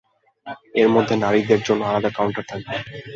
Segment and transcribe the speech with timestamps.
[0.75, 2.75] এর মধ্যে নারীদের জন্য আলাদা কাউন্টার থাকবে।